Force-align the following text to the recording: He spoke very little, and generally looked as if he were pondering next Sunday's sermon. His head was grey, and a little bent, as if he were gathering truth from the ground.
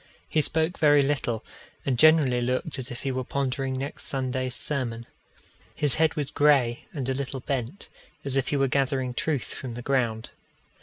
He 0.27 0.41
spoke 0.41 0.79
very 0.79 1.03
little, 1.03 1.45
and 1.85 1.95
generally 1.95 2.41
looked 2.41 2.79
as 2.79 2.89
if 2.89 3.03
he 3.03 3.11
were 3.11 3.23
pondering 3.23 3.73
next 3.77 4.07
Sunday's 4.07 4.55
sermon. 4.55 5.05
His 5.75 5.93
head 5.93 6.15
was 6.15 6.31
grey, 6.31 6.85
and 6.91 7.07
a 7.07 7.13
little 7.13 7.41
bent, 7.41 7.87
as 8.25 8.35
if 8.35 8.47
he 8.47 8.57
were 8.57 8.67
gathering 8.67 9.13
truth 9.13 9.53
from 9.53 9.75
the 9.75 9.83
ground. 9.83 10.31